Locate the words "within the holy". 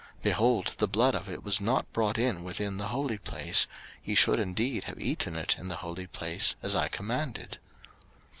2.43-3.19